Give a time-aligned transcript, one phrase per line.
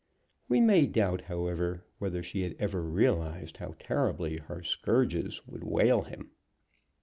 [0.49, 6.01] We may doubt, however, whether she had ever realized how terribly her scourges would wale
[6.01, 6.31] him.